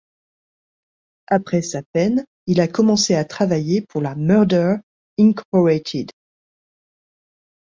[1.27, 4.77] Après sa peine, il a commencé à travailler pour la Murder
[5.19, 6.09] Incorporated.